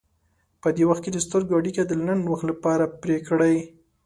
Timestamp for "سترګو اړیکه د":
1.25-1.91